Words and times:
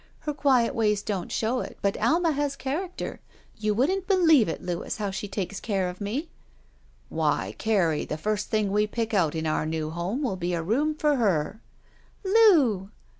Her 0.21 0.33
quiet 0.33 0.73
ways 0.73 1.03
don't 1.03 1.31
show 1.31 1.59
it, 1.59 1.77
but 1.83 1.95
Ahna 2.01 2.31
has 2.31 2.55
character! 2.55 3.19
You 3.59 3.75
wouldn't 3.75 4.07
bdieve 4.07 4.47
it, 4.47 4.59
Louis, 4.63 4.97
how 4.97 5.11
she 5.11 5.27
takes 5.27 5.59
care 5.59 5.91
of 5.91 6.01
me. 6.01 6.31
"Why, 7.09 7.53
Carrie, 7.59 8.05
the 8.05 8.17
first 8.17 8.49
thing 8.49 8.71
we 8.71 8.87
pick 8.87 9.13
out 9.13 9.35
in 9.35 9.45
our 9.45 9.67
new 9.67 9.91
home 9.91 10.23
will 10.23 10.37
be 10.37 10.55
a 10.55 10.63
room 10.63 10.95
for 10.95 11.17
her." 11.17 11.61
"Loo!" 12.25 12.89